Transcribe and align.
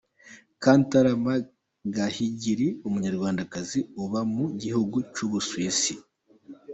Kantarama 0.63 1.33
Gahigiri, 1.95 2.67
umunyarwandakazi 2.87 3.79
uba 4.03 4.19
mu 4.33 4.45
gihugu 4.61 4.97
cy'ubusuwisi. 5.13 5.93